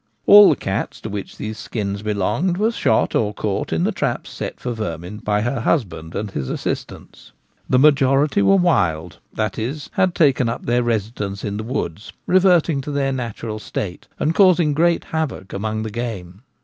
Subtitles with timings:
[0.25, 4.31] All the cats to which these skins belonged were shot or caught in the traps
[4.31, 7.33] set for vermin by her husband and his assistants.
[7.69, 12.81] The majority were wild —that is, had taken up their residence in the woods, reverting
[12.81, 16.41] to their natural state, and causing great havoc among the game.